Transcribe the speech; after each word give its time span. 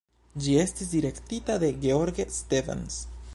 Ĝi 0.45 0.55
estis 0.61 0.89
direktita 0.93 1.59
de 1.65 1.71
George 1.85 2.27
Stevens. 2.41 2.99